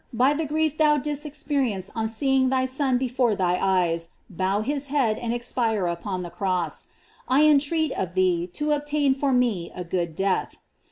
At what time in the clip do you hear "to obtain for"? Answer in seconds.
8.53-9.29